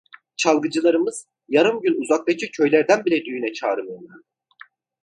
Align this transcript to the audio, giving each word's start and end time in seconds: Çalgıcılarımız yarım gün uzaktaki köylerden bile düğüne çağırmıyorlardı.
Çalgıcılarımız 0.37 1.27
yarım 1.49 1.81
gün 1.81 2.01
uzaktaki 2.01 2.51
köylerden 2.51 3.05
bile 3.05 3.25
düğüne 3.25 3.53
çağırmıyorlardı. 3.53 4.23